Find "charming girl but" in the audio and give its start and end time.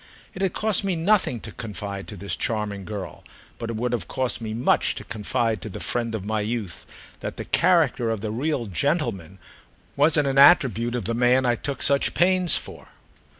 2.35-3.69